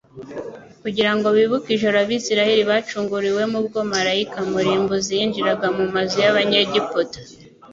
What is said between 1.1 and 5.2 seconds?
ngo bibuke ijoro abisiraeli bacunguriwemo ubwo maraika murimbuzi